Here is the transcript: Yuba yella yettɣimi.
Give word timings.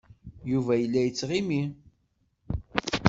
Yuba 0.51 0.73
yella 0.77 1.01
yettɣimi. 1.05 1.61